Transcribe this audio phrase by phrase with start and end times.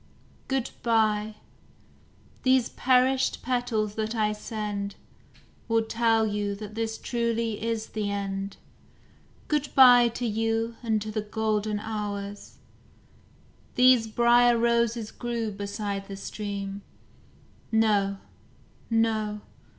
[0.47, 1.35] Good bye!
[2.41, 4.95] these perished petals that I send
[5.67, 8.57] Will tell you that this truly is the end;
[9.47, 12.57] Good bye to you and to the golden hours.
[13.75, 16.81] These briar roses grew beside the stream
[17.71, 18.17] No,
[18.89, 19.41] no!